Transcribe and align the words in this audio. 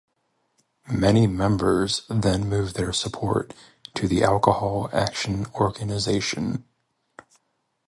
Many 0.91 1.27
members 1.27 2.07
then 2.09 2.49
moved 2.49 2.73
their 2.75 2.91
support 2.91 3.53
to 3.93 4.07
the 4.07 4.23
Alcohol 4.23 4.89
Action 4.91 5.45
organisation. 5.53 6.65